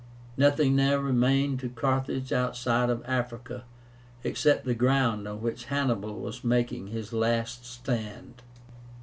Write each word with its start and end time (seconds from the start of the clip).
Nothing 0.35 0.75
now 0.75 0.95
remained 0.95 1.59
to 1.59 1.69
Carthage 1.69 2.33
outside 2.33 2.89
of 2.89 3.03
Africa, 3.05 3.65
except 4.23 4.65
the 4.65 4.73
ground 4.73 5.27
on 5.27 5.43
which 5.43 5.65
Hannibal 5.65 6.19
was 6.19 6.43
making 6.43 6.87
his 6.87 7.13
last 7.13 7.67
stand. 7.67 8.41